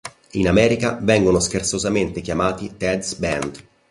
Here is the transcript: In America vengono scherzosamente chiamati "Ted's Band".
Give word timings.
In 0.31 0.47
America 0.47 0.97
vengono 0.99 1.39
scherzosamente 1.39 2.21
chiamati 2.21 2.75
"Ted's 2.75 3.13
Band". 3.13 3.63